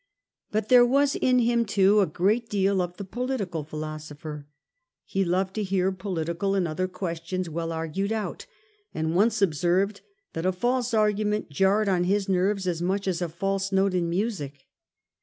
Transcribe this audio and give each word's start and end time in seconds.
But 0.49 0.69
there 0.69 0.83
was 0.83 1.15
in 1.15 1.37
him 1.37 1.63
too 1.63 1.99
a 1.99 2.07
great 2.07 2.49
deal 2.49 2.81
of 2.81 2.97
the 2.97 3.03
political 3.03 3.63
philosopher. 3.63 4.47
He 5.05 5.23
loved 5.23 5.53
to 5.53 5.61
hear 5.63 5.91
political 5.91 6.55
and 6.55 6.67
other 6.67 6.87
questions 6.87 7.51
well 7.51 7.71
argued 7.71 8.11
out, 8.11 8.47
and 8.95 9.13
once 9.15 9.43
observed 9.43 10.01
that 10.33 10.43
a 10.43 10.51
false 10.51 10.95
argument 10.95 11.51
jarred 11.51 11.87
on 11.87 12.05
his 12.05 12.27
nerves 12.27 12.65
as 12.65 12.81
much 12.81 13.07
as 13.07 13.21
a 13.21 13.29
false 13.29 13.71
note 13.71 13.93
in 13.93 14.09
music. 14.09 14.65